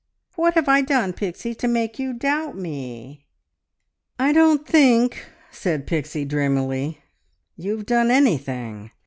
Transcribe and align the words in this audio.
What 0.33 0.55
have 0.55 0.67
I 0.67 0.81
done, 0.81 1.13
Pixie, 1.13 1.53
to 1.53 1.67
make 1.67 1.99
you 1.99 2.11
doubt 2.11 2.57
me?" 2.57 3.27
"I 4.17 4.33
don't 4.33 4.65
think," 4.67 5.27
said 5.51 5.85
Pixie 5.85 6.25
dreamily, 6.25 7.03
"you 7.55 7.77
have 7.77 7.85
done 7.85 8.09
anything." 8.09 8.89